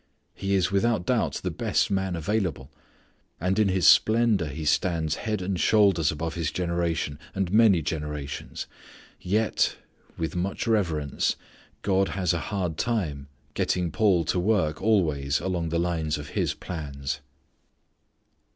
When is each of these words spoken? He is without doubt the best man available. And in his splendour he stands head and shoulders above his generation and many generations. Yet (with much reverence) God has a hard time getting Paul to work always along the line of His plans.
He 0.33 0.55
is 0.55 0.71
without 0.71 1.05
doubt 1.05 1.35
the 1.43 1.51
best 1.51 1.91
man 1.91 2.15
available. 2.15 2.71
And 3.39 3.59
in 3.59 3.67
his 3.67 3.85
splendour 3.85 4.47
he 4.47 4.65
stands 4.65 5.17
head 5.29 5.43
and 5.43 5.59
shoulders 5.59 6.11
above 6.11 6.33
his 6.33 6.49
generation 6.49 7.19
and 7.35 7.53
many 7.53 7.83
generations. 7.83 8.65
Yet 9.19 9.75
(with 10.17 10.35
much 10.35 10.65
reverence) 10.65 11.35
God 11.83 12.09
has 12.17 12.33
a 12.33 12.39
hard 12.49 12.79
time 12.79 13.27
getting 13.53 13.91
Paul 13.91 14.23
to 14.25 14.39
work 14.39 14.81
always 14.81 15.39
along 15.39 15.69
the 15.69 15.77
line 15.77 16.07
of 16.17 16.29
His 16.29 16.55
plans. 16.55 17.19